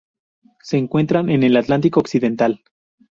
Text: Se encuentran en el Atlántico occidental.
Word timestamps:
Se 0.63 0.79
encuentran 0.79 1.29
en 1.29 1.43
el 1.43 1.55
Atlántico 1.55 1.99
occidental. 1.99 2.63